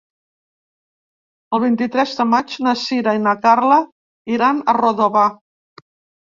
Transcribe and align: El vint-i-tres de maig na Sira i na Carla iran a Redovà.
El 1.57 1.61
vint-i-tres 1.63 2.13
de 2.21 2.25
maig 2.29 2.55
na 2.69 2.73
Sira 2.85 3.13
i 3.19 3.21
na 3.27 3.35
Carla 3.45 3.79
iran 4.39 4.65
a 4.65 4.77
Redovà. 4.81 5.29